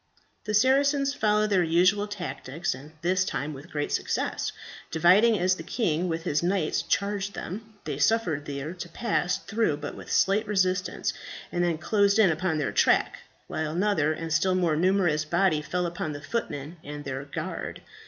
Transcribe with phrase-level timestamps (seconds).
[0.45, 4.51] The Saracens followed their usual tactics, and this time with great success.
[4.89, 9.75] Dividing as the king with his knights charged them, they suffered these to pass through
[9.75, 11.13] with but slight resistance,
[11.51, 15.85] and then closed in upon their track, while another and still more numerous body fell
[15.85, 17.83] upon the footmen and their guard.